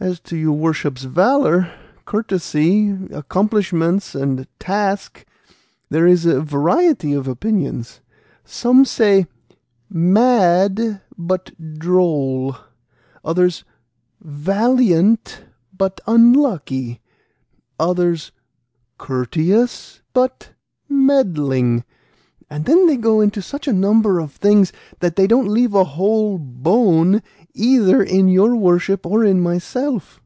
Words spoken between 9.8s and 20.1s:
'mad but droll;' others, 'valiant but unlucky;' others, 'courteous